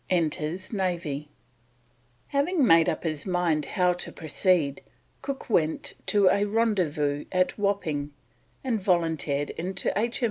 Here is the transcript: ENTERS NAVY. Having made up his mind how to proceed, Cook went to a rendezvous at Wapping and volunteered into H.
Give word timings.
ENTERS 0.09 0.73
NAVY. 0.73 1.29
Having 2.29 2.65
made 2.65 2.89
up 2.89 3.03
his 3.03 3.27
mind 3.27 3.65
how 3.65 3.93
to 3.93 4.11
proceed, 4.11 4.81
Cook 5.21 5.47
went 5.47 5.93
to 6.07 6.27
a 6.27 6.45
rendezvous 6.45 7.25
at 7.31 7.55
Wapping 7.59 8.11
and 8.63 8.81
volunteered 8.81 9.51
into 9.51 9.95
H. 9.95 10.19